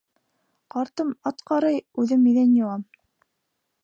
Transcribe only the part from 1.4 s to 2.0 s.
ҡарай,